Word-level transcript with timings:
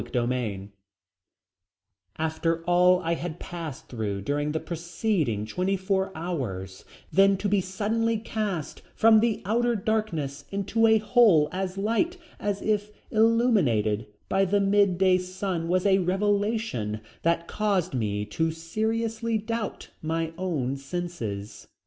CHAPTER 0.01 0.25
V 0.25 0.69
After 2.17 2.63
all 2.63 3.01
I 3.03 3.13
had 3.13 3.39
passed 3.39 3.87
through 3.87 4.21
during 4.23 4.51
the 4.51 4.59
preceding 4.59 5.45
twenty 5.45 5.77
four 5.77 6.11
hours, 6.17 6.85
then 7.13 7.37
to 7.37 7.47
be 7.47 7.61
suddenly 7.61 8.17
cast 8.17 8.81
from 8.95 9.19
the 9.19 9.43
outer 9.45 9.75
darkness 9.75 10.45
into 10.49 10.87
a 10.87 10.97
hole 10.97 11.49
as 11.51 11.77
light 11.77 12.17
as 12.39 12.63
if 12.63 12.89
illuminated 13.11 14.07
by 14.27 14.43
the 14.43 14.59
mid 14.59 14.97
day 14.97 15.19
sun 15.19 15.67
was 15.67 15.85
a 15.85 15.99
revelation 15.99 17.01
that 17.21 17.47
caused 17.47 17.93
me 17.93 18.25
to 18.25 18.49
seriously 18.49 19.37
doubt 19.37 19.89
my 20.01 20.33
own 20.35 20.77
senses. 20.77 21.67